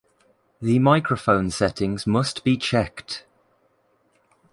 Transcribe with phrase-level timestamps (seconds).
[0.59, 3.23] The microphone settings must be checked.